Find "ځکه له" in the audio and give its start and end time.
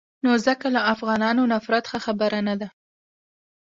0.45-0.81